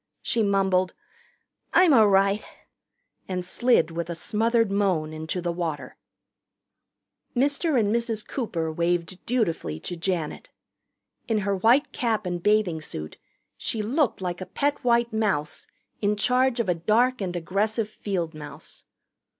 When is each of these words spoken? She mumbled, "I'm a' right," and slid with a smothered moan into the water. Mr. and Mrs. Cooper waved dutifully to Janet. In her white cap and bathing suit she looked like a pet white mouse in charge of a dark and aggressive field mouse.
She 0.23 0.41
mumbled, 0.41 0.95
"I'm 1.73 1.93
a' 1.93 2.07
right," 2.07 2.43
and 3.27 3.45
slid 3.45 3.91
with 3.91 4.09
a 4.09 4.15
smothered 4.15 4.71
moan 4.71 5.13
into 5.13 5.41
the 5.41 5.51
water. 5.51 5.95
Mr. 7.35 7.79
and 7.79 7.93
Mrs. 7.93 8.27
Cooper 8.27 8.71
waved 8.71 9.23
dutifully 9.27 9.79
to 9.81 9.95
Janet. 9.95 10.49
In 11.27 11.37
her 11.45 11.55
white 11.55 11.91
cap 11.91 12.25
and 12.25 12.41
bathing 12.41 12.81
suit 12.81 13.17
she 13.57 13.83
looked 13.83 14.21
like 14.21 14.41
a 14.41 14.47
pet 14.47 14.83
white 14.83 15.13
mouse 15.13 15.67
in 16.01 16.15
charge 16.15 16.59
of 16.59 16.67
a 16.67 16.73
dark 16.73 17.21
and 17.21 17.35
aggressive 17.35 17.87
field 17.87 18.33
mouse. 18.33 18.85